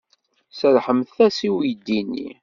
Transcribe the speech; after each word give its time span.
Serrḥemt-as 0.57 1.37
i 1.47 1.49
uydi-nni. 1.55 2.29